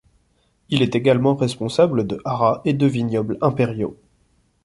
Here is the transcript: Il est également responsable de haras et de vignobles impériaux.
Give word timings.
Il 0.69 0.81
est 0.81 0.95
également 0.95 1.35
responsable 1.35 2.07
de 2.07 2.19
haras 2.25 2.61
et 2.65 2.73
de 2.73 2.87
vignobles 2.87 3.37
impériaux. 3.39 3.95